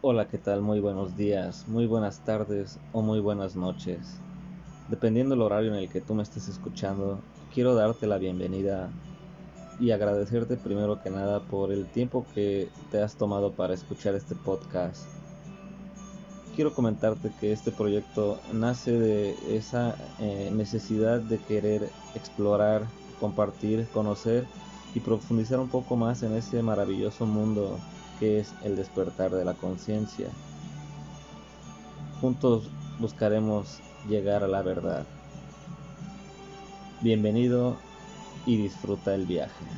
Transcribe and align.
Hola, 0.00 0.28
¿qué 0.28 0.38
tal? 0.38 0.62
Muy 0.62 0.78
buenos 0.78 1.16
días, 1.16 1.66
muy 1.66 1.86
buenas 1.86 2.20
tardes 2.20 2.78
o 2.92 3.02
muy 3.02 3.18
buenas 3.18 3.56
noches. 3.56 4.20
Dependiendo 4.86 5.34
del 5.34 5.42
horario 5.42 5.74
en 5.74 5.80
el 5.80 5.88
que 5.88 6.00
tú 6.00 6.14
me 6.14 6.22
estés 6.22 6.46
escuchando, 6.46 7.20
quiero 7.52 7.74
darte 7.74 8.06
la 8.06 8.18
bienvenida 8.18 8.92
y 9.80 9.90
agradecerte 9.90 10.56
primero 10.56 11.02
que 11.02 11.10
nada 11.10 11.40
por 11.40 11.72
el 11.72 11.88
tiempo 11.88 12.24
que 12.32 12.68
te 12.92 13.02
has 13.02 13.16
tomado 13.16 13.54
para 13.54 13.74
escuchar 13.74 14.14
este 14.14 14.36
podcast. 14.36 15.02
Quiero 16.54 16.72
comentarte 16.74 17.32
que 17.40 17.50
este 17.50 17.72
proyecto 17.72 18.38
nace 18.52 18.92
de 18.92 19.34
esa 19.56 19.96
eh, 20.20 20.52
necesidad 20.54 21.18
de 21.18 21.38
querer 21.38 21.90
explorar, 22.14 22.86
compartir, 23.18 23.88
conocer 23.92 24.46
y 24.94 25.00
profundizar 25.00 25.58
un 25.58 25.68
poco 25.68 25.96
más 25.96 26.22
en 26.22 26.34
ese 26.34 26.62
maravilloso 26.62 27.26
mundo 27.26 27.80
que 28.18 28.40
es 28.40 28.54
el 28.64 28.76
despertar 28.76 29.30
de 29.30 29.44
la 29.44 29.54
conciencia. 29.54 30.28
Juntos 32.20 32.70
buscaremos 32.98 33.80
llegar 34.08 34.42
a 34.42 34.48
la 34.48 34.62
verdad. 34.62 35.06
Bienvenido 37.00 37.76
y 38.44 38.56
disfruta 38.56 39.14
el 39.14 39.26
viaje. 39.26 39.77